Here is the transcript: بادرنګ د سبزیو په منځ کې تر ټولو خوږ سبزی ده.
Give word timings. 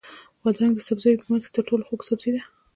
بادرنګ 0.41 0.73
د 0.75 0.79
سبزیو 0.87 1.19
په 1.21 1.25
منځ 1.29 1.43
کې 1.45 1.51
تر 1.57 1.63
ټولو 1.69 1.83
خوږ 1.87 2.01
سبزی 2.09 2.31
ده. 2.35 2.41